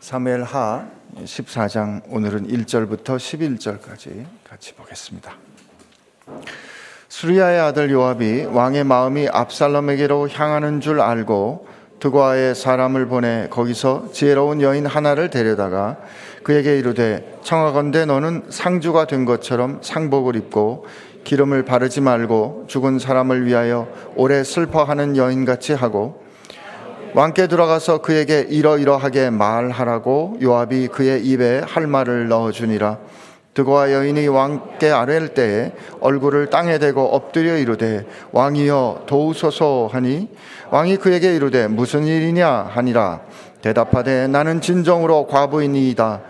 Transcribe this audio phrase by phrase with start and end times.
[0.00, 0.86] 사무엘 하
[1.16, 5.34] 14장 오늘은 1절부터 11절까지 같이 보겠습니다.
[7.08, 11.66] 수리아의 아들 요압이 왕의 마음이 압살롬에게로 향하는 줄 알고
[11.98, 15.96] 드고아의 사람을 보내 거기서 지혜로운 여인 하나를 데려다가
[16.44, 20.86] 그에게 이르되 청하건대 너는 상주가 된 것처럼 상복을 입고
[21.24, 26.27] 기름을 바르지 말고 죽은 사람을 위하여 오래 슬퍼하는 여인같이 하고
[27.14, 32.98] 왕께 들어가서 그에게 이러이러하게 말하라고 요압이 그의 입에 할 말을 넣어주니라.
[33.54, 40.28] 드고와 여인이 왕께 아랠 때에 얼굴을 땅에 대고 엎드려 이르되 왕이여 도우소서 하니?
[40.70, 43.20] 왕이 그에게 이르되 무슨 일이냐 하니라.
[43.62, 46.20] 대답하되 나는 진정으로 과부이니이다.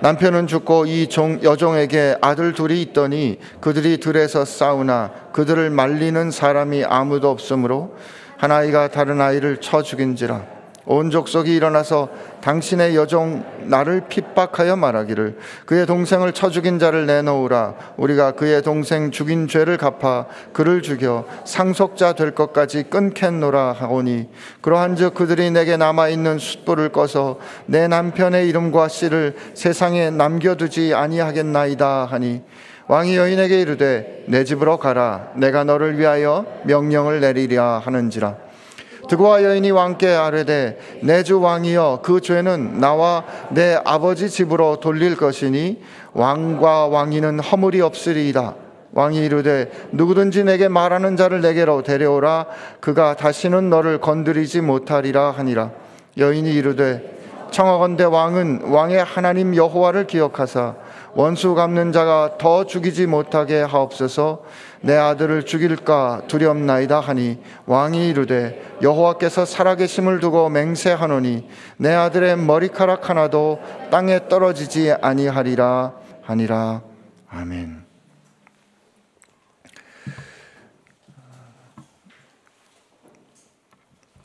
[0.00, 7.30] 남편은 죽고 이 종, 여종에게 아들 둘이 있더니 그들이 들에서 싸우나 그들을 말리는 사람이 아무도
[7.30, 7.94] 없으므로
[8.42, 10.44] 한 아이가 다른 아이를 쳐 죽인지라
[10.84, 12.08] 온 족속이 일어나서
[12.40, 17.74] 당신의 여종 나를 핍박하여 말하기를 그의 동생을 쳐 죽인 자를 내놓으라.
[17.96, 24.28] 우리가 그의 동생 죽인 죄를 갚아 그를 죽여 상속자 될 것까지 끊겠노라 하오니
[24.60, 32.42] 그러한즉 그들이 내게 남아 있는 숯불을 꺼서 내 남편의 이름과 씨를 세상에 남겨두지 아니하겠나이다 하니
[32.92, 35.28] 왕이 여인에게 이르되 내 집으로 가라.
[35.36, 38.36] 내가 너를 위하여 명령을 내리랴 하는지라.
[39.08, 45.80] 드고와 여인이 왕께 아뢰되 내 주 왕이여 그 죄는 나와 내 아버지 집으로 돌릴 것이니
[46.12, 48.56] 왕과 왕이는 허물이 없으리이다.
[48.92, 52.44] 왕이 이르되 누구든지 내게 말하는 자를 내게로 데려오라.
[52.80, 55.70] 그가 다시는 너를 건드리지 못하리라 하니라.
[56.18, 57.11] 여인이 이르되
[57.52, 60.74] 청하건대 왕은 왕의 하나님 여호와를 기억하사
[61.14, 64.42] 원수 갚는 자가 더 죽이지 못하게 하옵소서
[64.80, 73.60] 내 아들을 죽일까 두렵나이다 하니 왕이 이르되 여호와께서 살아계심을 두고 맹세하노니 내 아들의 머리카락 하나도
[73.90, 75.92] 땅에 떨어지지 아니하리라
[76.22, 76.80] 하니라
[77.28, 77.81] 아멘.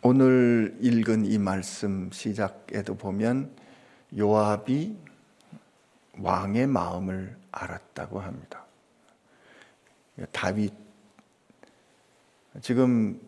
[0.10, 3.54] 오늘 읽은 이 말씀 시작에도 보면
[4.18, 4.96] 요압이
[6.20, 8.64] 왕의 마음을 알았다고 합니다.
[10.32, 10.74] 다윗
[12.62, 13.20] 지금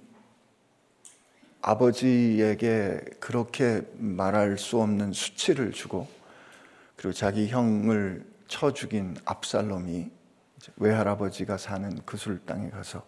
[1.62, 6.08] 아버지에게 그렇게 말할 수 없는 수치를 주고
[6.96, 10.10] 그리고 자기 형을 쳐 죽인 압살롬이
[10.78, 13.06] 외할아버지가 사는 그술 땅에 가서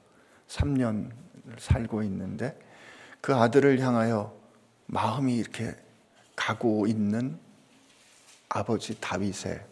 [0.49, 1.09] 3년
[1.57, 2.59] 살고 있는데
[3.21, 4.35] 그 아들을 향하여
[4.87, 5.75] 마음이 이렇게
[6.35, 7.39] 가고 있는
[8.49, 9.63] 아버지 다윗의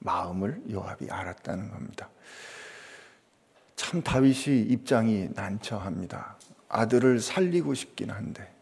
[0.00, 2.08] 마음을 요압이 알았다는 겁니다.
[3.74, 6.36] 참 다윗이 입장이 난처합니다.
[6.68, 8.54] 아들을 살리고 싶긴 한데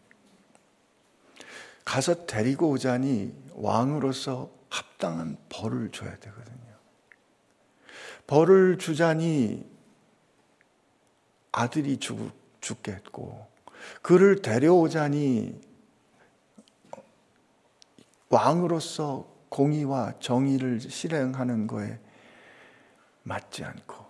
[1.85, 6.57] 가서 데리고 오자니 왕으로서 합당한 벌을 줘야 되거든요.
[8.25, 9.67] 벌을 주자니
[11.51, 13.48] 아들이 죽, 죽겠고
[14.01, 15.59] 그를 데려오자니
[18.29, 21.99] 왕으로서 공의와 정의를 실행하는 거에
[23.23, 24.05] 맞지 않고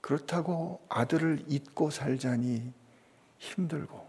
[0.00, 2.72] 그렇다고 아들을 잊고 살자니
[3.38, 4.08] 힘들고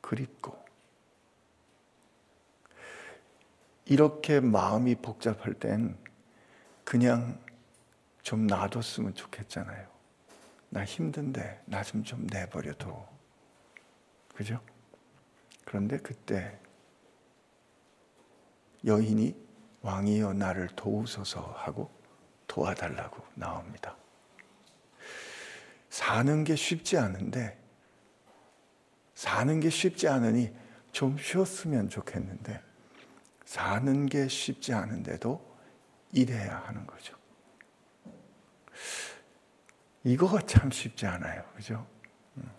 [0.00, 0.56] 그립고
[3.84, 5.96] 이렇게 마음이 복잡할 땐
[6.84, 7.38] 그냥
[8.22, 9.86] 좀 놔뒀으면 좋겠잖아요.
[10.70, 13.11] 나 힘든데 나 좀 좀 내버려둬.
[14.34, 14.60] 그죠?
[15.64, 16.58] 그런데 그때
[18.84, 19.34] 여인이
[19.82, 21.90] 왕이여 나를 도우소서 하고
[22.46, 23.96] 도와달라고 나옵니다.
[25.88, 27.58] 사는 게 쉽지 않은데
[29.14, 30.52] 사는 게 쉽지 않으니
[30.90, 32.60] 좀 쉬었으면 좋겠는데
[33.44, 35.52] 사는 게 쉽지 않은데도
[36.12, 37.16] 일해야 하는 거죠.
[40.04, 41.44] 이거가 참 쉽지 않아요.
[41.54, 41.86] 그죠?
[42.36, 42.50] 음.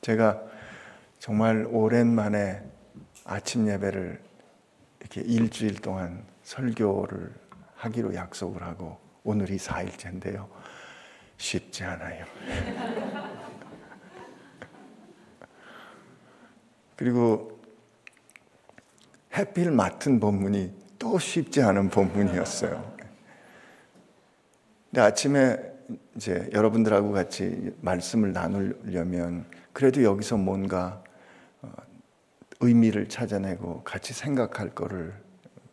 [0.00, 0.42] 제가
[1.18, 2.62] 정말 오랜만에
[3.24, 4.22] 아침 예배를
[5.00, 7.34] 이렇게 일주일 동안 설교를
[7.74, 10.46] 하기로 약속을 하고 오늘이 4일째인데요.
[11.36, 12.24] 쉽지 않아요.
[16.96, 17.60] 그리고
[19.36, 22.96] 해필 맡은 본문이 또 쉽지 않은 본문이었어요.
[24.90, 25.56] 근데 아침에
[26.16, 31.07] 이제 여러분들하고 같이 말씀을 나누려면 그래도 여기서 뭔가 어,
[32.60, 35.14] 의미를 찾아내고 같이 생각할 거를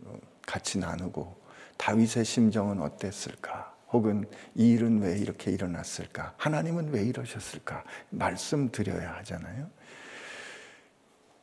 [0.05, 1.35] 어, 같이 나누고
[1.77, 3.73] 다윗의 심정은 어땠을까?
[3.91, 6.33] 혹은 이 일은 왜 이렇게 일어났을까?
[6.37, 7.83] 하나님은 왜 이러셨을까?
[8.09, 9.69] 말씀드려야 하잖아요.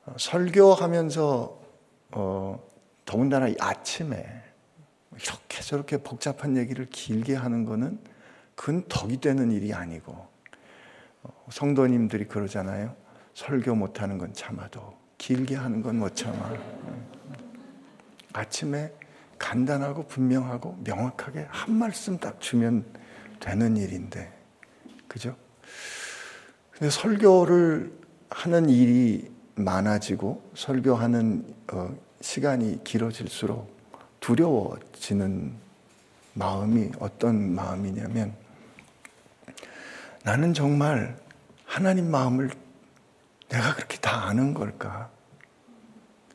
[0.07, 1.63] 어, 설교하면서
[2.13, 2.69] 어,
[3.05, 4.43] 더군다나 이 아침에
[5.13, 7.99] 이렇게 저렇게 복잡한 얘기를 길게 하는 거는
[8.55, 10.13] 그건 덕이 되는 일이 아니고
[11.23, 12.95] 어, 성도님들이 그러잖아요.
[13.35, 16.53] 설교 못하는 건 참아도 길게 하는 건 못 참아.
[18.33, 18.93] 아침에
[19.39, 22.85] 간단하고 분명하고 명확하게 한 말씀 딱 주면
[23.39, 24.33] 되는 일인데,
[25.07, 25.37] 그죠?
[26.73, 27.93] 근데 설교를
[28.31, 33.73] 하는 일이 많아지고 설교하는 어, 시간이 길어질수록
[34.19, 35.53] 두려워지는
[36.35, 38.35] 마음이 어떤 마음이냐면
[40.25, 41.17] 나는 정말
[41.65, 42.51] 하나님 마음을
[43.53, 45.11] 내가 그렇게 다 아는 걸까?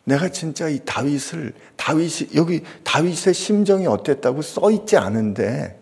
[0.03, 5.81] 내가 진짜 이 다윗을 다윗이 여기 다윗의 심정이 어땠다고 써 있지 않은데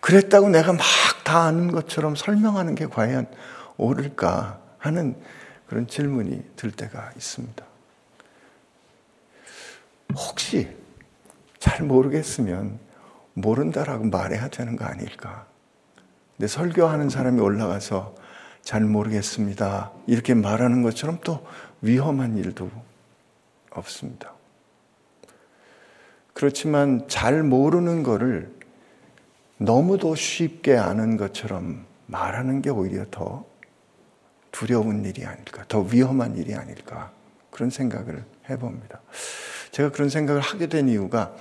[0.00, 0.84] 그랬다고 내가 막
[1.30, 3.28] 다 아는 것처럼 설명하는 게 과연
[3.76, 5.14] 옳을까 하는
[5.68, 7.64] 그런 질문이 들 때가 있습니다.
[10.16, 10.76] 혹시
[11.60, 12.80] 잘 모르겠으면
[13.34, 15.46] 모른다라고 말해야 되는 거 아닐까?
[16.36, 18.16] 근데 설교하는 사람이 올라가서
[18.62, 19.92] 잘 모르겠습니다.
[20.06, 21.46] 이렇게 말하는 것처럼 또
[21.82, 22.70] 위험한 일도
[23.70, 24.34] 없습니다.
[26.32, 28.50] 그렇지만 잘 모르는 거를
[29.58, 33.44] 너무도 쉽게 아는 것처럼 말하는 게 오히려 더
[34.50, 37.12] 두려운 일이 아닐까, 더 위험한 일이 아닐까,
[37.50, 39.00] 그런 생각을 해봅니다.
[39.70, 41.34] 제가 그런 생각을 하게 된 이유가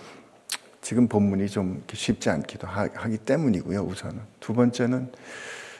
[0.81, 4.19] 지금 본문이 좀 쉽지 않기도 하기 때문이고요, 우선은.
[4.39, 5.11] 두 번째는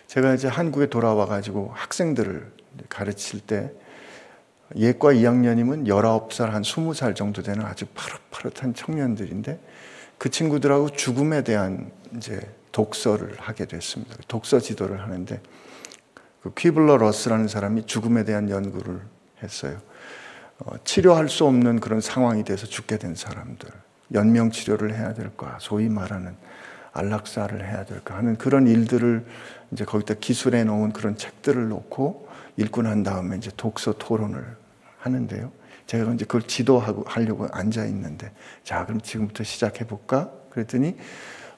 [0.09, 2.51] 제가 이제 한국에 돌아와 가지고 학생들을
[2.89, 3.71] 가르칠 때
[4.75, 9.59] 예과 2학년이면 19살, 한 20살 정도 되는 아주 파릇파릇한 청년들인데
[10.17, 12.39] 그 친구들하고 죽음에 대한 이제
[12.71, 14.15] 독서를 하게 됐습니다.
[14.27, 15.39] 독서 지도를 하는데
[16.41, 19.01] 그 퀴블러 러스라는 사람이 죽음에 대한 연구를
[19.43, 19.77] 했어요.
[20.57, 23.69] 어, 치료할 수 없는 그런 상황이 돼서 죽게 된 사람들,
[24.13, 26.35] 연명 치료를 해야 될까, 소위 말하는
[26.93, 29.25] 안락사를 해야 될까 하는 그런 일들을
[29.71, 32.27] 이제 거기다 기술해 놓은 그런 책들을 놓고
[32.57, 34.43] 읽고 난 다음에 이제 독서 토론을
[34.99, 35.51] 하는데요.
[35.87, 38.31] 제가 이제 그걸 지도하고 하려고 앉아 있는데,
[38.63, 40.29] 자, 그럼 지금부터 시작해 볼까?
[40.51, 40.95] 그랬더니,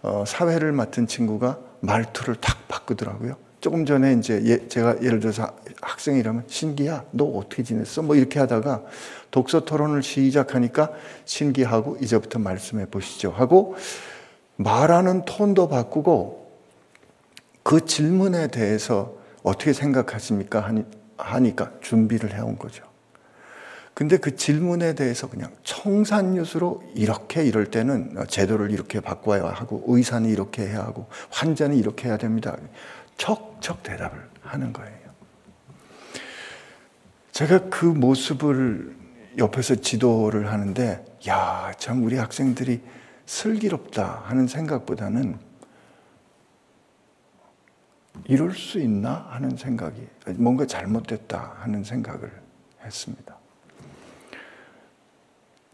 [0.03, 3.35] 어, 사회를 맡은 친구가 말투를 탁 바꾸더라고요.
[3.59, 8.01] 조금 전에 이제 예, 제가 예를 들어서 학생이라면 신기야, 너 어떻게 지냈어?
[8.01, 8.83] 뭐 이렇게 하다가
[9.29, 10.91] 독서 토론을 시작하니까
[11.25, 13.75] 신기하고 이제부터 말씀해 보시죠 하고
[14.63, 16.51] 말하는 톤도 바꾸고
[17.63, 20.67] 그 질문에 대해서 어떻게 생각하십니까?
[21.17, 22.83] 하니까 준비를 해온 거죠.
[23.93, 30.67] 근데 그 질문에 대해서 그냥 청산유수로 이렇게 이럴 때는 제도를 이렇게 바꿔야 하고 의사는 이렇게
[30.67, 32.55] 해야 하고 환자는 이렇게 해야 됩니다.
[33.17, 34.95] 척척 대답을 하는 거예요.
[37.31, 38.95] 제가 그 모습을
[39.37, 42.81] 옆에서 지도를 하는데 야, 참 우리 학생들이
[43.31, 45.39] 슬기롭다 하는 생각보다는
[48.25, 50.05] 이럴 수 있나 하는 생각이
[50.35, 52.29] 뭔가 잘못됐다 하는 생각을
[52.83, 53.37] 했습니다.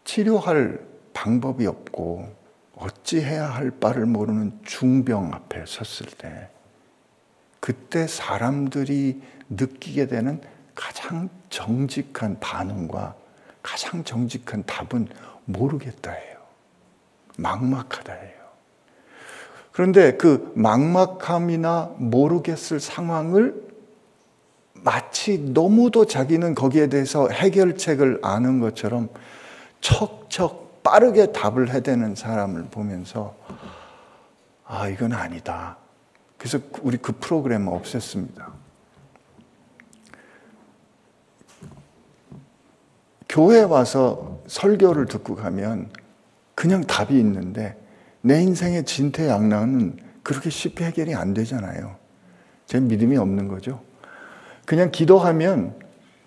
[0.03, 2.31] 치료할 방법이 없고
[2.75, 6.49] 어찌해야 할 바를 모르는 중병 앞에 섰을 때
[7.59, 9.19] 그때 사람들이
[9.49, 10.41] 느끼게 되는
[10.75, 13.15] 가장 정직한 반응과
[13.63, 15.07] 가장 정직한 답은
[15.45, 16.36] 모르겠다예요.
[17.37, 18.37] 막막하다예요.
[19.71, 23.67] 그런데 그 막막함이나 모르겠을 상황을
[24.73, 29.09] 마치 너무도 자기는 거기에 대해서 해결책을 아는 것처럼
[29.81, 33.35] 척척 빠르게 답을 해대는 사람을 보면서
[34.65, 35.77] 아, 이건 아니다.
[36.37, 38.45] 그래서 우리 그 프로그램 없앴습니다.
[43.29, 45.91] 교회 와서 설교를 듣고 가면
[46.57, 47.77] 그냥 답이 있는데
[48.21, 51.95] 내 인생의 진퇴양난은 그렇게 쉽게 해결이 안 되잖아요.
[52.65, 53.79] 제 믿음이 없는 거죠.
[54.65, 55.75] 그냥 기도하면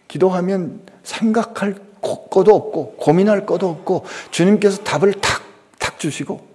[0.07, 6.47] 기도하면 생각할 것도 없고 고민할 것도 없고 주님께서 답을 탁탁 주시고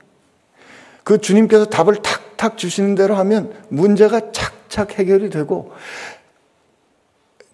[1.03, 5.73] 그 주님께서 답을 탁탁 주시는 대로 하면 문제가 착착 해결이 되고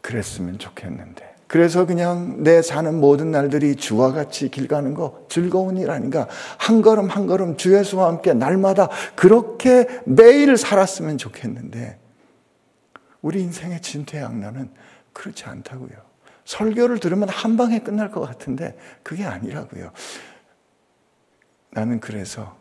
[0.02, 5.92] 그랬으면 좋겠는데 그래서 그냥 내 사는 모든 날들이 주와 같이 길 가는 거 즐거운 일
[5.92, 6.30] 아닌가.
[6.58, 12.00] 한 걸음 한 걸음 주 예수와 함께 날마다 그렇게 매일 살았으면 좋겠는데
[13.22, 14.72] 우리 인생의 진퇴양난은
[15.12, 15.90] 그렇지 않다고요.
[16.46, 19.92] 설교를 들으면 한 방에 끝날 것 같은데 그게 아니라고요.
[21.72, 22.56] 나는 그래서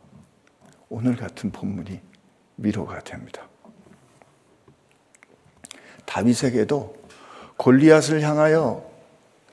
[0.88, 2.00] 오늘 같은 본문이
[2.56, 3.48] 위로가 됩니다.
[6.06, 6.99] 다윗에게도
[7.60, 8.82] 골리앗을 향하여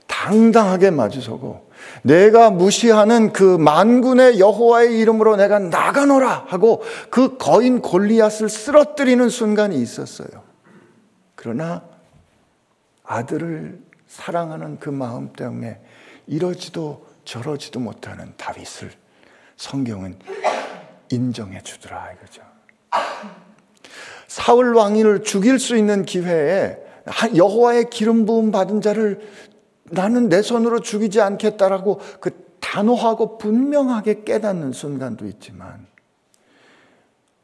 [0.07, 1.69] 당당하게 마주서고
[2.03, 10.29] 내가 무시하는 그 만군의 여호와의 이름으로 내가 나가노라 하고 그 거인 골리앗을 쓰러뜨리는 순간이 있었어요.
[11.35, 11.83] 그러나
[13.03, 15.81] 아들을 사랑하는 그 마음 때문에
[16.27, 18.89] 이러지도 저러지도 못하는 다윗을
[19.57, 20.17] 성경은
[21.11, 22.41] 인정해 주더라 이거죠.
[24.27, 26.86] 사울 왕을 죽일 수 있는 기회에
[27.35, 29.19] 여호와의 기름 부음 받은 자를
[29.85, 35.87] 나는 내 손으로 죽이지 않겠다라고 그 단호하고 분명하게 깨닫는 순간도 있지만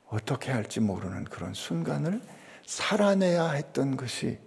[0.10, 2.22] 어떻게 할지 모르는 그런 순간을
[2.66, 4.38] 살아내야 했던 것이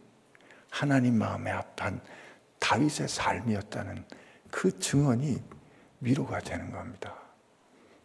[0.71, 2.01] 하나님 마음에 합한
[2.59, 4.05] 다윗의 삶이었다는
[4.51, 5.43] 그 증언이
[6.01, 7.15] 위로가 되는 겁니다.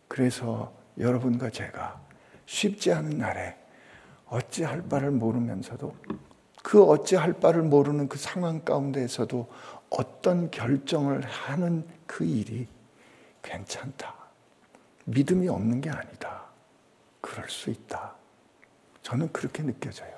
[0.07, 2.01] 그래서 여러분과 제가
[2.45, 3.55] 쉽지 않은 날에
[4.27, 5.93] 어찌할 바를 모르면서도
[6.61, 9.49] 그 어찌할 바를 모르는 그 상황 가운데에서도
[9.89, 12.67] 어떤 결정을 하는 그 일이
[13.41, 14.13] 괜찮다.
[15.05, 16.43] 믿음이 없는 게 아니다.
[17.19, 18.13] 그럴 수 있다.
[19.01, 20.11] 저는 그렇게 느껴져요.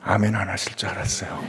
[0.00, 1.40] 아멘 안 하실 줄 알았어요.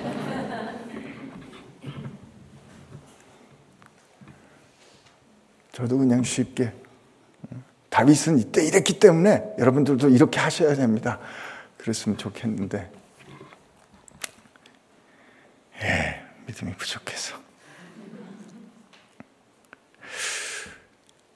[5.72, 6.74] 저도 그냥 쉽게
[7.90, 11.20] 다윗은 이때 이랬기 때문에 여러분들도 이렇게 하셔야 됩니다.
[11.86, 12.92] 그랬으면 좋겠는데
[15.84, 17.36] 예, 믿음이 부족해서.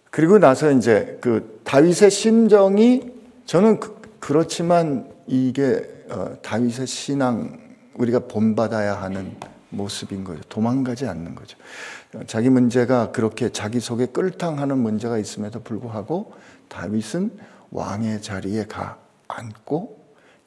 [0.10, 3.14] 그리고 나서 이제 그 다윗의 심정이
[3.46, 7.60] 저는 그, 렇지만 이게 어, 다윗의 신앙
[7.94, 9.36] 우리가 본받아야 하는
[9.70, 10.42] 모습인 거죠.
[10.50, 11.58] 도망가지 않는 거죠.
[12.26, 16.34] 자기 문제가 그렇게 자기 속에 끌탕하는 문제가 있음에도 불구하고
[16.70, 17.38] 다윗은
[17.70, 19.99] 왕의 자리에 가 앉고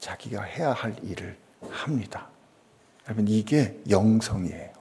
[0.02, 1.36] 자기가 해야 할 일을
[1.70, 2.28] 합니다.
[3.06, 4.72] 여러분 이게 영성이에요.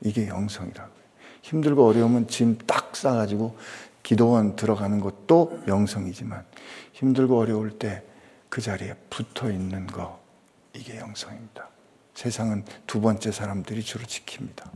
[0.00, 0.98] 이게 영성이라고요.
[1.42, 3.56] 힘들고 어려우면 짐 딱 싸가지고
[4.02, 6.44] 기도원 들어가는 것도 영성이지만
[6.92, 8.02] 힘들고 어려울 때
[8.48, 10.18] 그 자리에 붙어 있는 거
[10.74, 11.68] 이게 영성입니다.
[12.14, 14.68] 세상은 두 번째 사람들이 주로 지킵니다.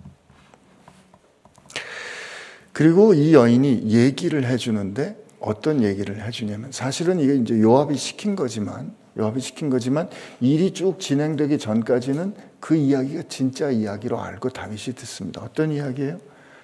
[2.72, 9.40] 그리고 이 여인이 얘기를 해주는데 어떤 얘기를 해주냐면 사실은 이게 이제 요압이 시킨 거지만 요압이
[9.40, 10.08] 시킨 거지만
[10.40, 15.42] 일이 쭉 진행되기 전까지는 그 이야기가 진짜 이야기로 알고 다윗이 듣습니다.
[15.42, 16.18] 어떤 이야기예요?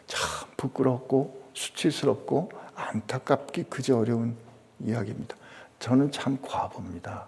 [0.06, 4.36] 참 부끄럽고 수치스럽고 안타깝기 그저 어려운
[4.80, 5.36] 이야기입니다.
[5.80, 7.26] 저는 참 과부입니다.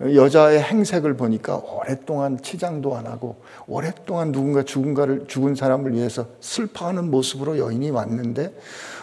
[0.00, 7.58] 여자의 행색을 보니까 오랫동안 치장도 안 하고 오랫동안 누군가 죽은가를 죽은 사람을 위해서 슬퍼하는 모습으로
[7.58, 8.54] 여인이 왔는데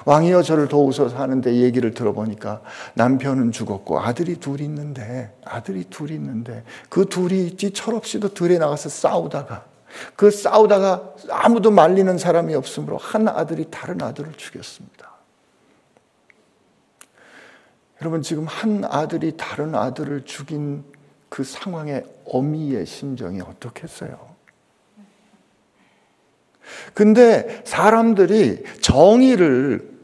[0.06, 2.62] 왕이여 저를 도우소서 하는데 얘기를 들어보니까
[2.94, 9.66] 남편은 죽었고 아들이 둘 있는데 아들이 둘 있는데 그 둘이 있지 철없이도 들에 나가서 싸우다가
[10.16, 15.15] 그 싸우다가 아무도 말리는 사람이 없으므로 한 아들이 다른 아들을 죽였습니다.
[18.02, 20.84] 여러분 지금 한 아들이 다른 아들을 죽인
[21.30, 24.36] 그 상황의 어미의 심정이 어떻겠어요?
[26.94, 29.96] 근데 사람들이 정의를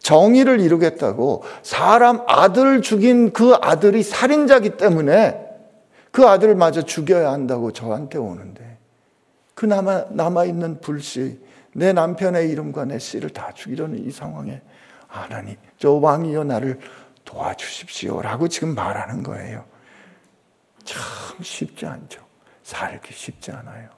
[0.00, 5.40] 정의를 이루겠다고 사람 아들을 죽인 그 아들이 살인자기 때문에
[6.10, 8.78] 그 아들을 마저 죽여야 한다고 저한테 오는데
[9.54, 11.40] 그 남아 남아 있는 불씨
[11.72, 14.60] 내 남편의 이름과 내 씨를 다 죽이려는 이 상황에
[15.08, 16.78] 하나님 저 왕이여 나를
[17.34, 19.64] 도와주십시오라고 지금 말하는 거예요.
[20.84, 21.02] 참
[21.42, 22.20] 쉽지 않죠.
[22.62, 23.88] 살기 쉽지 않아요.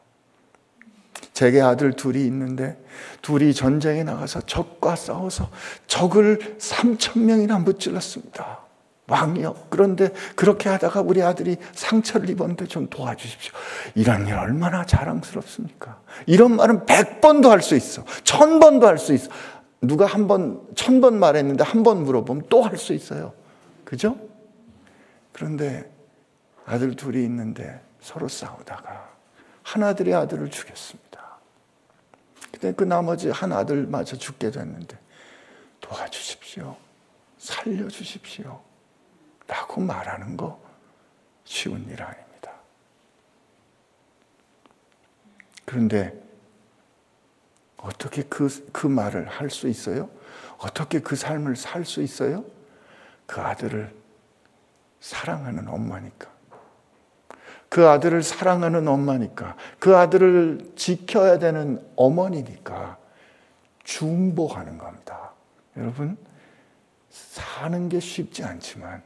[1.33, 2.83] 제게 아들 둘이 있는데
[3.21, 5.51] 둘이 전쟁에 나가서 적과 싸워서
[5.87, 8.61] 적을 3천 명이나 무찔렀습니다.
[9.09, 9.67] 왕이요.
[9.71, 13.53] 그런데 그렇게 하다가 우리 아들이 상처를 입었는데 좀 도와주십시오.
[13.95, 16.01] 이런 일 얼마나 자랑스럽습니까?
[16.27, 18.05] 이런 말은 백 번도 할 수 있어.
[18.25, 19.31] 천 번도 할 수 있어.
[19.87, 23.33] 누가 한 번, 천 번 말했는데 한 번 물어보면 또 할 수 있어요.
[23.85, 24.17] 그죠?
[25.33, 25.91] 그런데
[26.65, 29.15] 아들 둘이 있는데 서로 싸우다가
[29.63, 31.39] 하나들이 아들을 죽였습니다.
[32.51, 34.99] 근데 그 나머지 한 아들마저 죽게 됐는데
[35.81, 36.77] 도와주십시오.
[37.39, 38.61] 살려주십시오.
[39.47, 40.61] 라고 말하는 거
[41.45, 42.53] 쉬운 일 아닙니다.
[45.65, 46.26] 그런데
[47.87, 50.09] 어떻게 그, 그 말을 할 수 있어요?
[50.59, 52.45] 어떻게 그 삶을 살 수 있어요?
[53.27, 53.95] 그 아들을
[55.01, 56.29] 사랑하는 엄마니까.
[57.69, 59.57] 그 아들을 사랑하는 엄마니까.
[59.79, 62.99] 그 아들을 지켜야 되는 어머니니까.
[63.85, 65.33] 중보하는 겁니다.
[65.77, 66.17] 여러분,
[67.11, 69.03] 사는 게 쉽지 않지만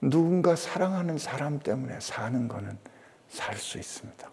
[0.00, 2.78] 누군가 사랑하는 사람 때문에 사는 거는
[3.28, 4.30] 살 수 있습니다.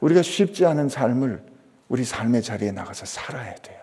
[0.00, 1.42] 우리가 쉽지 않은 삶을
[1.88, 3.80] 우리 삶의 자리에 나가서 살아야 돼요.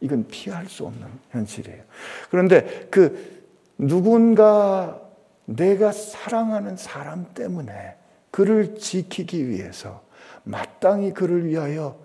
[0.00, 1.82] 이건 피할 수 없는 현실이에요.
[2.30, 3.46] 그런데 그
[3.78, 5.00] 누군가
[5.44, 7.96] 내가 사랑하는 사람 때문에
[8.30, 10.04] 그를 지키기 위해서
[10.44, 11.98] 마땅히 그를 위하여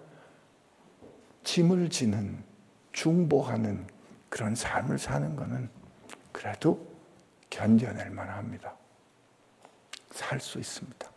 [1.43, 2.43] 짐을 지는
[2.93, 3.85] 중보하는
[4.29, 5.69] 그런 삶을 사는 것은
[6.31, 6.87] 그래도
[7.49, 8.73] 견뎌낼 만합니다.
[10.11, 11.12] 살 수 있습니다.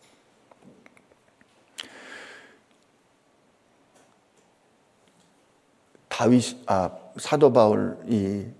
[6.16, 8.50] 다윗 아 사도 바울이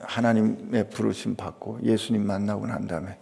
[0.00, 3.18] 하나님의 부르심 받고 예수님 만나고 난 다음에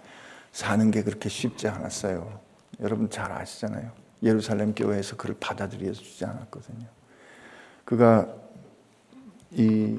[0.52, 2.38] 사는 게 그렇게 쉽지 않았어요.
[2.78, 3.90] 여러분 잘 아시잖아요.
[4.22, 6.86] 예루살렘 교회에서 그를 받아들여 주지 않았거든요.
[7.84, 8.28] 그가
[9.50, 9.98] 이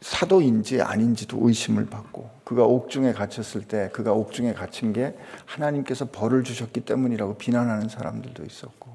[0.00, 5.14] 사도인지 아닌지도 의심을 받고 그가 옥중에 갇혔을 때 그가 옥중에 갇힌 게
[5.44, 8.90] 하나님께서 벌을 주셨기 때문이라고 비난하는 사람들도 있었고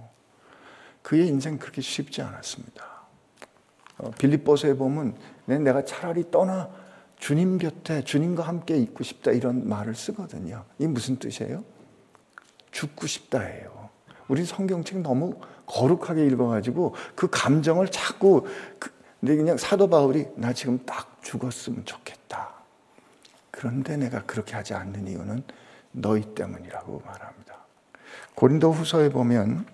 [1.03, 2.99] 그의 인생 그렇게 쉽지 않았습니다.
[4.00, 5.15] 어, 빌립보서에 보면
[5.46, 6.70] 내가 차라리 떠나
[7.18, 10.63] 주님 곁에 주님과 함께 있고 싶다 이런 말을 쓰거든요.
[10.79, 11.63] 이 무슨 뜻이에요?
[12.72, 13.89] 죽고 싶다예요.
[14.27, 18.48] 우리 성경책 너무 거룩하게 읽어가지고 그 감정을 자꾸
[18.79, 22.53] 그, 근데 그냥 사도 바울이 나 지금 딱 죽었으면 좋겠다.
[23.51, 25.44] 그런데 내가 그렇게 하지 않는 이유는
[25.91, 27.58] 너희 때문이라고 말합니다.
[28.36, 29.65] 고린도 후서에 보면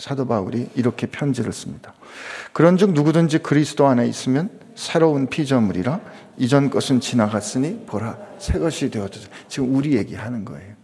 [0.00, 1.94] 사, 도 바울이 이렇게 편지를 씁니다.
[2.52, 6.00] 그런즉 누구든지 그리스도 안에 있으면 새로운 피조물이라
[6.38, 9.18] 이전 것은 지나갔으니 보라 새 것이 되었다.
[9.48, 10.74] 지금 우리 얘기하는 거예요.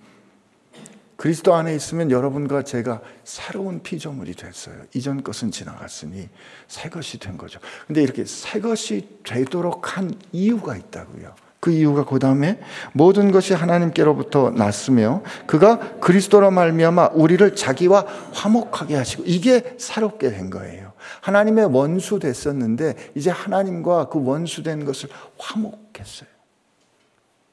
[1.17, 4.77] 그리스도 안에 있으면 여러분과 제가 새로운 피조물이 됐어요.
[4.95, 6.29] 이전 것은 지나갔으니
[6.69, 7.59] 새 것이 된 거죠.
[7.87, 11.35] 근데 이렇게 새 것이 되도록 한 이유가 있다고요.
[11.67, 12.61] 그 이유가 그 다음에
[12.93, 20.93] 모든 것이 하나님께로부터 났으며 그가 그리스도로 말미암아 우리를 자기와 화목하게 하시고 이게 새롭게 된 거예요.
[21.23, 26.29] 하나님의 원수 됐었는데 이제 하나님과 그 원수 된 것을 화목했어요.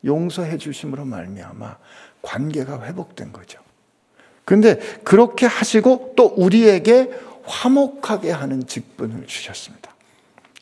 [0.05, 1.77] 용서해 주심으로 말미암아
[2.21, 3.59] 관계가 회복된 거죠.
[4.45, 7.09] 그런데 그렇게 하시고 또 우리에게
[7.45, 9.92] 화목하게 하는 직분을 주셨습니다.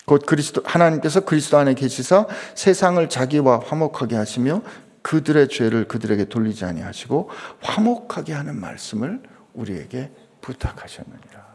[0.06, 4.62] 곧 그리스도 하나님께서 그리스도 안에 계시사 세상을 자기와 화목하게 하시며
[5.02, 7.30] 그들의 죄를 그들에게 돌리지 아니하시고
[7.62, 9.22] 화목하게 하는 말씀을
[9.54, 10.12] 우리에게
[10.42, 11.52] 부탁하셨느니라.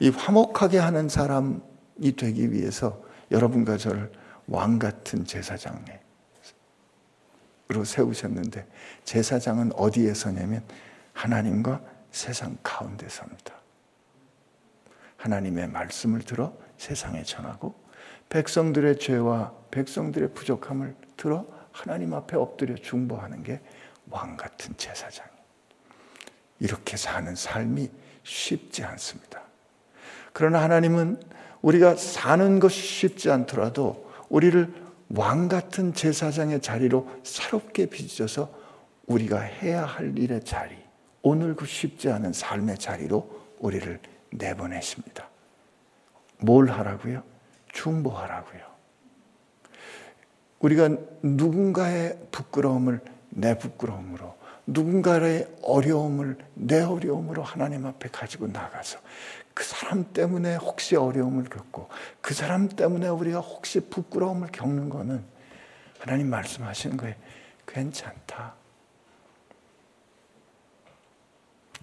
[0.00, 4.10] 이 화목하게 하는 사람이 되기 위해서 여러분과 저를
[4.46, 6.00] 왕 같은 제사장에
[7.70, 8.66] 로 세우셨는데
[9.04, 10.64] 제사장은 어디에 서냐면
[11.12, 13.54] 하나님과 세상 가운데 섭니다.
[15.18, 17.74] 하나님의 말씀을 들어 세상에 전하고
[18.30, 23.60] 백성들의 죄와 백성들의 부족함을 들어 하나님 앞에 엎드려 중보하는 게
[24.10, 25.26] 왕 같은 제사장.
[26.60, 27.90] 이렇게 사는 삶이
[28.22, 29.42] 쉽지 않습니다.
[30.32, 31.20] 그러나 하나님은
[31.62, 34.72] 우리가 사는 것이 쉽지 않더라도 우리를
[35.10, 38.52] 왕 같은 제사장의 자리로 새롭게 빚어서
[39.06, 40.76] 우리가 해야 할 일의 자리,
[41.22, 43.98] 오늘 그 쉽지 않은 삶의 자리로 우리를
[44.30, 45.28] 내보내십니다.
[46.38, 47.22] 뭘 하라고요?
[47.72, 48.68] 중보하라고요.
[50.60, 50.88] 우리가
[51.22, 54.36] 누군가의 부끄러움을 내 부끄러움으로,
[54.66, 58.98] 누군가의 어려움을 내 어려움으로 하나님 앞에 가지고 나가서
[59.54, 61.88] 그 사람 때문에 혹시 어려움을 겪고
[62.20, 65.24] 그 사람 때문에 우리가 혹시 부끄러움을 겪는 거는
[65.98, 67.14] 하나님 말씀하시는 거예요.
[67.66, 68.54] 괜찮다.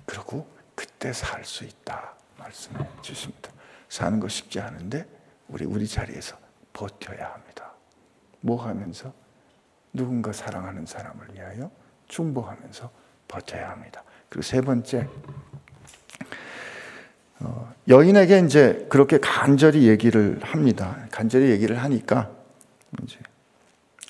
[0.06, 2.14] 그리고 그때 살 수 있다.
[2.46, 3.52] 말씀해 주십니다.
[3.90, 5.06] 사는 거 쉽지 않은데
[5.48, 6.38] 우리 우리 자리에서
[6.74, 7.74] 버텨야 합니다.
[8.42, 9.14] 뭐 하면서
[9.94, 11.72] 누군가 사랑하는 사람을 위하여
[12.08, 12.92] 중보하면서
[13.28, 14.04] 버텨야 합니다.
[14.30, 15.08] 그리고 세 번째
[17.40, 21.06] 어, 여인에게 이제 그렇게 간절히 얘기를 합니다.
[21.12, 22.32] 간절히 얘기를 하니까
[23.04, 23.20] 이제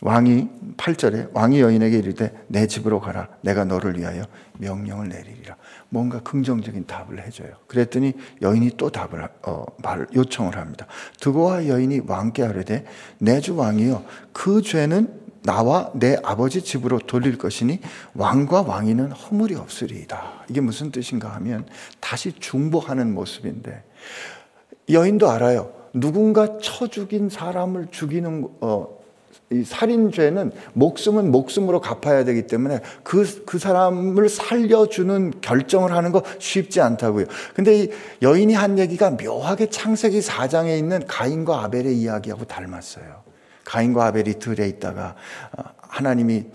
[0.01, 4.25] 왕이 8절에 왕이 여인에게 이르되 내 집으로 가라 내가 너를 위하여
[4.57, 5.55] 명령을 내리리라.
[5.95, 7.51] 뭔가 긍정적인 답을 해줘요.
[7.67, 10.87] 그랬더니 여인이 또 답을 어, 말 요청을 합니다.
[11.21, 12.83] 드고와 여인이 왕께 하려되
[13.19, 14.03] 내 주 왕이여
[14.33, 15.07] 그 죄는
[15.43, 17.79] 나와 내 아버지 집으로 돌릴 것이니
[18.13, 20.45] 왕과 왕위는 허물이 없으리이다.
[20.49, 21.65] 이게 무슨 뜻인가 하면
[22.01, 23.83] 다시 중보하는 모습인데
[24.89, 25.71] 여인도 알아요.
[25.93, 28.97] 누군가 쳐 죽인 사람을 죽이는 어,
[29.51, 36.81] 이 살인죄는 목숨은 목숨으로 갚아야 되기 때문에 그, 그 사람을 살려주는 결정을 하는 거 쉽지
[36.81, 37.25] 않다고요.
[37.53, 37.91] 근데 이
[38.23, 43.23] 여인이 한 얘기가 묘하게 창세기 4장에 있는 가인과 아벨의 이야기하고 닮았어요.
[43.65, 45.15] 가인과 아벨이 들에 있다가
[45.57, 46.45] 어, 하나님이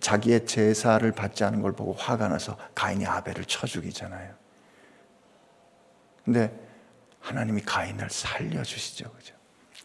[0.00, 4.34] 자기의 제사를 받지 않은 걸 보고 화가 나서 가인이 아벨을 쳐 죽이잖아요.
[6.24, 6.52] 근데
[7.20, 9.10] 하나님이 가인을 살려주시죠.
[9.12, 9.39] 그죠?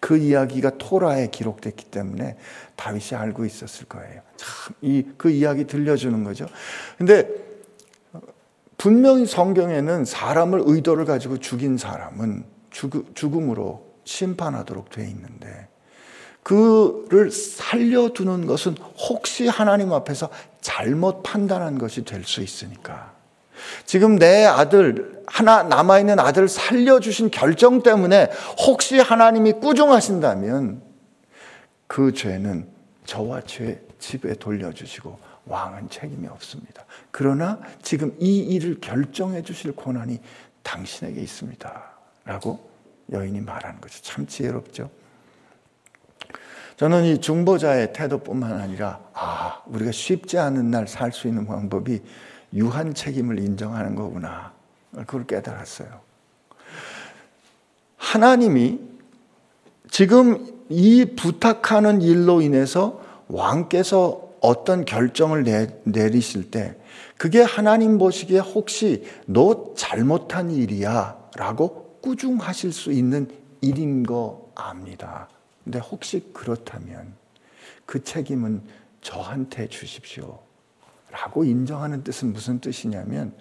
[0.06, 2.38] 그 이야기가 토라에 기록됐기 때문에
[2.76, 4.22] 다윗이 알고 있었을 거예요.
[4.38, 6.46] 참, 이, 그 이야기 들려주는 거죠.
[6.96, 7.28] 근데
[8.78, 12.46] 분명히 성경에는 사람을 의도를 가지고 죽인 사람은
[13.16, 15.70] 죽음으로 심판하도록 돼 있는데
[16.44, 18.76] 그를 살려두는 것은
[19.10, 20.30] 혹시 하나님 앞에서
[20.62, 23.15] 잘못 판단한 것이 될 수 있으니까.
[23.86, 28.30] 지금 내 아들, 하나 남아있는 아들 살려주신 결정 때문에
[28.66, 30.82] 혹시 하나님이 꾸중하신다면
[31.88, 32.68] 그 죄는
[33.06, 36.86] 저와 죄 집에 돌려주시고 왕은 책임이 없습니다.
[37.12, 40.20] 그러나 지금 이 일을 결정해 주실 권한이
[40.64, 41.84] 당신에게 있습니다.
[42.26, 42.70] 라고
[43.12, 44.02] 여인이 말하는 거죠.
[44.02, 44.90] 참 지혜롭죠.
[46.78, 52.02] 저는 이 중보자의 태도뿐만 아니라 아, 우리가 쉽지 않은 날 살 수 있는 방법이
[52.54, 54.54] 유한 책임을 인정하는 거구나.
[54.92, 55.88] 그걸 깨달았어요.
[57.98, 58.80] 하나님이
[59.90, 66.76] 지금 이 부탁하는 일로 인해서 왕께서 어떤 결정을 내, 내리실 때
[67.18, 73.30] 그게 하나님 보시기에 혹시 너 잘못한 일이야 라고 꾸중하실 수 있는
[73.62, 75.28] 일인 거 압니다.
[75.64, 77.14] 근데 혹시 그렇다면
[77.86, 78.62] 그 책임은
[79.02, 80.45] 저한테 주십시오.
[81.16, 83.34] 라고 인정하는 뜻은 무슨 뜻이냐면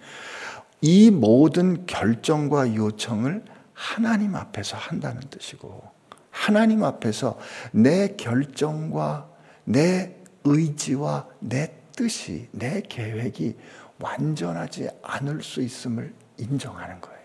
[0.81, 5.83] 이 모든 결정과 요청을 하나님 앞에서 한다는 뜻이고
[6.31, 7.37] 하나님 앞에서
[7.71, 9.29] 내 결정과
[9.65, 13.57] 내 의지와 내 뜻이 내 계획이
[13.99, 17.15] 완전하지 않을 수 있음을 인정하는 거예요.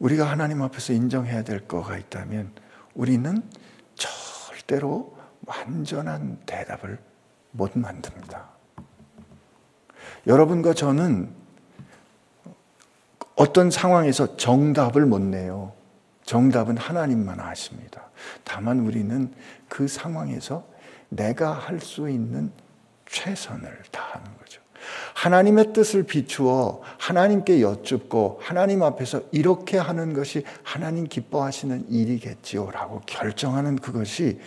[0.00, 2.52] 우리가 하나님 앞에서 인정해야 될 거가 있다면
[2.94, 3.42] 우리는
[3.94, 5.13] 절대로
[5.46, 6.98] 완전한 대답을
[7.52, 8.48] 못 만듭니다.
[10.26, 11.30] 여러분과 저는
[13.36, 15.72] 어떤 상황에서 정답을 못 내요.
[16.24, 18.02] 정답은 하나님만 아십니다.
[18.44, 19.32] 다만 우리는
[19.68, 20.66] 그 상황에서
[21.08, 22.50] 내가 할 수 있는
[23.06, 24.60] 최선을 다하는 거죠.
[25.14, 33.76] 하나님의 뜻을 비추어 하나님께 여쭙고 하나님 앞에서 이렇게 하는 것이 하나님 기뻐하시는 일이겠지요 라고 결정하는
[33.76, 34.40] 그것이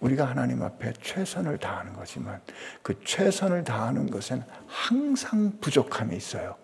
[0.00, 2.40] 우리가 하나님 앞에 최선을 다하는 거지만
[2.82, 6.56] 그 최선을 다하는 것엔 항상 부족함이 있어요.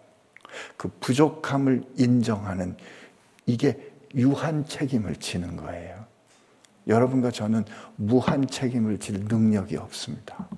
[0.77, 2.77] 그 부족함을 인정하는
[3.47, 6.05] 이게 유한 책임을 지는 거예요.
[6.87, 7.65] 여러분과 저는
[7.97, 10.49] 무한 책임을 질 능력이 없습니다.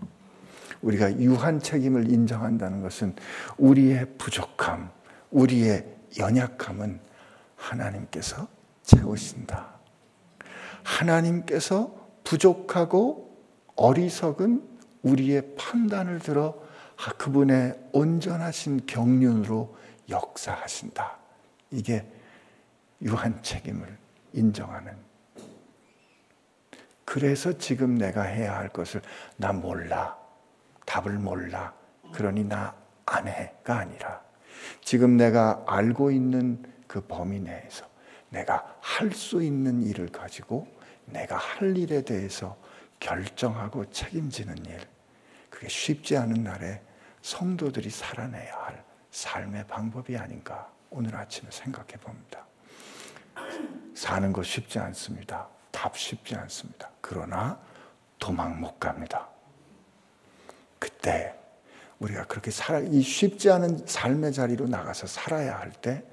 [0.82, 3.14] 우리가 유한 책임을 인정한다는 것은
[3.56, 4.90] 우리의 부족함,
[5.30, 5.86] 우리의
[6.18, 7.00] 연약함은
[7.56, 8.48] 하나님께서
[8.82, 9.74] 채우신다.
[10.82, 13.36] 하나님께서 부족하고
[13.76, 14.68] 어리석은
[15.02, 16.62] 우리의 판단을 들어
[17.18, 19.76] 그분의 온전하신 경륜으로
[20.08, 21.18] 역사하신다.
[21.70, 22.06] 이게
[23.02, 23.98] 유한 책임을
[24.32, 24.96] 인정하는.
[27.04, 29.02] 그래서 지금 내가 해야 할 것을
[29.36, 30.16] 나 몰라.
[30.86, 31.74] 답을 몰라.
[32.12, 34.20] 그러니 나 안 해가 아니라
[34.82, 37.86] 지금 내가 알고 있는 그 범위 내에서
[38.30, 40.66] 내가 할 수 있는 일을 가지고
[41.06, 42.56] 내가 할 일에 대해서
[43.00, 44.80] 결정하고 책임지는 일.
[45.50, 46.80] 그게 쉽지 않은 날에
[47.22, 52.44] 성도들이 살아내야 할 삶의 방법이 아닌가 오늘 아침에 생각해 봅니다.
[53.94, 55.48] 사는 것 쉽지 않습니다.
[55.70, 56.90] 답 쉽지 않습니다.
[57.00, 57.58] 그러나
[58.18, 59.28] 도망 못 갑니다.
[60.78, 61.34] 그때
[61.98, 66.04] 우리가 그렇게 살아 이 쉽지 않은 삶의 자리로 나가서 살아야 할 때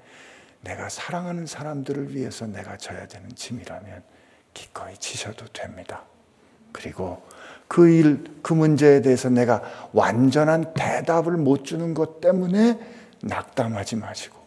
[0.62, 4.02] 내가 사랑하는 사람들을 위해서 내가 져야 되는 짐이라면
[4.54, 6.02] 기꺼이 지셔도 됩니다.
[6.72, 7.22] 그리고
[7.68, 9.62] 그 일, 그 문제에 대해서 내가
[9.92, 12.78] 완전한 대답을 못 주는 것 때문에
[13.22, 14.40] 낙담하지 마시고,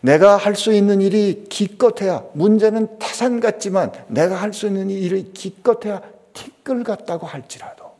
[0.00, 6.00] 내가 할 수 있는 일이 기껏해야, 문제는 타산 같지만 내가 할 수 있는 일이 기껏해야
[6.32, 7.94] 티끌 같다고 할지라도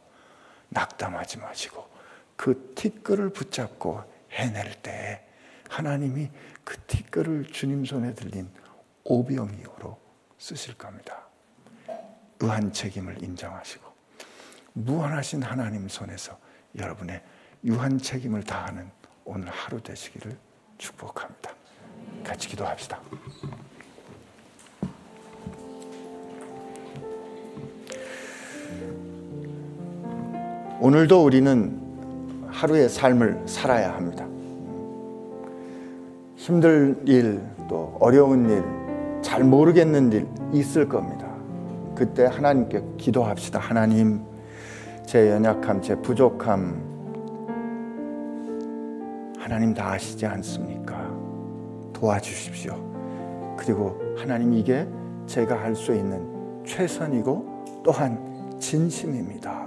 [0.71, 1.85] 낙담하지 마시고,
[2.37, 5.23] 그 티끌을 붙잡고 해낼 때
[5.69, 6.31] 하나님이
[6.65, 8.49] 그 티끌을 주님 손에 들린
[9.05, 9.99] 오병이어로
[10.38, 11.27] 쓰실 겁니다.
[12.42, 13.85] 의한 책임을 인정하시고
[14.74, 16.37] 무한하신 하나님 손에서
[16.76, 17.22] 여러분의
[17.64, 18.90] 유한 책임을 다하는
[19.24, 20.37] 오늘 하루 되시기를
[20.76, 21.52] 축복합니다.
[22.24, 23.00] 같이 기도합시다.
[30.81, 34.26] 오늘도 우리는 하루의 삶을 살아야 합니다.
[36.37, 41.32] 힘들 일, 또 어려운 일, 잘 모르겠는 일 있을 겁니다.
[41.94, 43.59] 그때 하나님께 기도합시다.
[43.59, 44.22] 하나님,
[45.07, 46.92] 제 연약함, 제 부족함,
[49.38, 51.11] 하나님 다 아시지 않습니까?
[51.92, 52.74] 도와주십시오.
[53.59, 54.87] 그리고 하나님 이게
[55.26, 59.62] 제가 할 수 있는 최선이고 또한 진심입니다.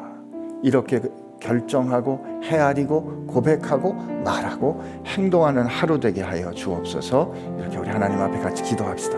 [0.64, 1.02] 이렇게
[1.40, 7.34] 결정하고 헤아리고 고백하고 말하고 행동하는 하루 되게 하여 주옵소서.
[7.60, 9.18] 이렇게 우리 하나님 앞에 같이 기도합시다.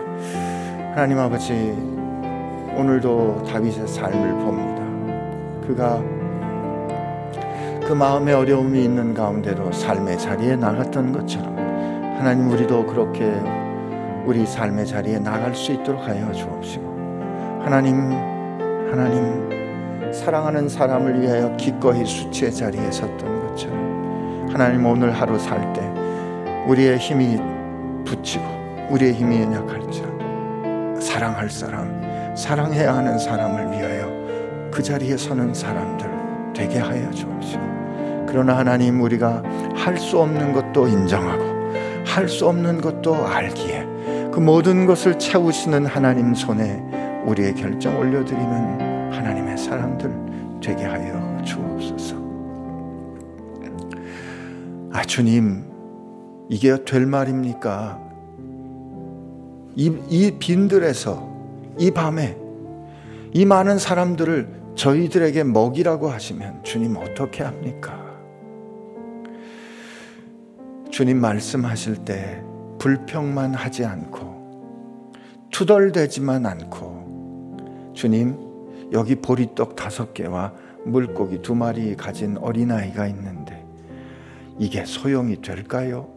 [0.94, 1.97] 하나님 아버지
[2.78, 5.66] 오늘도 다윗의 삶을 봅니다.
[5.66, 6.00] 그가
[7.84, 11.56] 그 마음의 어려움이 있는 가운데도 삶의 자리에 나갔던 것처럼
[12.16, 13.32] 하나님 우리도 그렇게
[14.24, 16.86] 우리 삶의 자리에 나갈 수 있도록 하여 주옵시고
[17.64, 18.12] 하나님
[18.92, 25.82] 하나님 사랑하는 사람을 위하여 기꺼이 수치의 자리에 섰던 것처럼 하나님 오늘 하루 살 때
[26.68, 27.38] 우리의 힘이
[28.04, 28.44] 붙이고
[28.90, 31.97] 우리의 힘이 연약할지라도 사랑할 사람
[32.38, 36.08] 사랑해야 하는 사람을 위하여 그 자리에 서는 사람들
[36.54, 39.42] 되게 하여 주옵시고 그러나 하나님 우리가
[39.74, 41.42] 할 수 없는 것도 인정하고
[42.06, 43.86] 할 수 없는 것도 알기에
[44.32, 46.80] 그 모든 것을 채우시는 하나님 손에
[47.26, 52.16] 우리의 결정 올려드리는 하나님의 사람들 되게 하여 주옵소서.
[54.92, 55.64] 아 주님
[56.48, 57.98] 이게 될 말입니까?
[59.74, 61.27] 이, 이 빈들에서
[61.78, 62.36] 이 밤에
[63.32, 68.08] 이 많은 사람들을 저희들에게 먹이라고 하시면 주님 어떻게 합니까?
[70.90, 72.42] 주님 말씀하실 때
[72.78, 75.18] 불평만 하지 않고
[75.50, 78.36] 투덜대지만 않고 주님
[78.92, 83.64] 여기 보리떡 다섯 개와 물고기 두 마리 가진 어린아이가 있는데
[84.58, 86.08] 이게 소용이 될까요?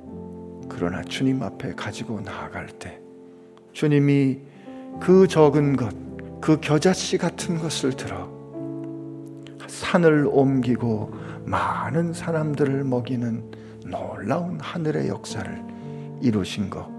[0.69, 2.99] 그러나 주님 앞에 가지고 나아갈 때
[3.73, 4.50] 주님이
[4.99, 5.93] 그 적은 것,
[6.41, 8.29] 그 겨자씨 같은 것을 들어
[9.67, 11.13] 산을 옮기고
[11.45, 13.51] 많은 사람들을 먹이는
[13.85, 15.63] 놀라운 하늘의 역사를
[16.21, 16.89] 이루신 것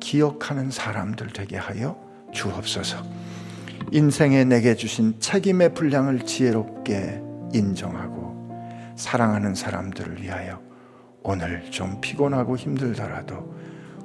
[0.00, 1.98] 기억하는 사람들 되게 하여
[2.32, 3.02] 주옵소서.
[3.90, 7.22] 인생에 내게 주신 책임의 분량을 지혜롭게
[7.54, 8.28] 인정하고
[8.96, 10.60] 사랑하는 사람들을 위하여
[11.22, 13.54] 오늘 좀 피곤하고 힘들더라도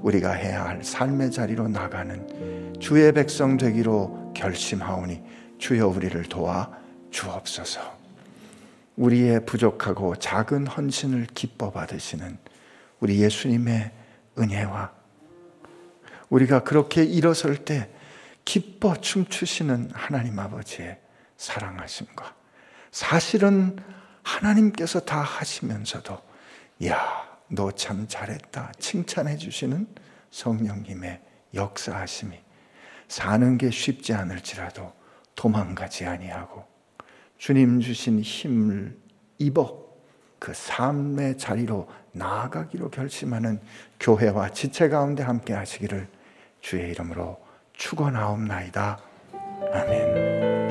[0.04, 5.24] 우리가 해야 할 삶의 자리로 나가는 주의 백성 되기로 결심하오니
[5.58, 6.70] 주여 우리를 도와
[7.10, 8.04] 주옵소서.
[8.98, 12.38] 우리의 부족하고 작은 헌신을 기뻐 받으시는
[13.00, 13.92] 우리 예수님의
[14.38, 14.92] 은혜와
[16.30, 17.90] 우리가 그렇게 일어설 때
[18.46, 21.00] 기뻐 춤추시는 하나님 아버지의
[21.38, 22.36] 사랑하심과
[22.92, 23.78] 사실은
[24.22, 26.20] 하나님께서 다 하시면서도
[26.88, 29.88] 야, 너 참 잘했다 칭찬해 주시는
[30.32, 31.22] 성령님의
[31.54, 32.38] 역사하심이
[33.08, 34.92] 사는 게 쉽지 않을지라도
[35.36, 36.66] 도망가지 아니하고
[37.38, 38.98] 주님 주신 힘을
[39.38, 39.84] 입어
[40.40, 43.60] 그 삶의 자리로 나아가기로 결심하는
[44.00, 46.08] 교회와 지체 가운데 함께 하시기를
[46.62, 47.40] 주의 이름으로
[47.74, 49.00] 축원하옵나이다.
[49.74, 50.63] 아멘.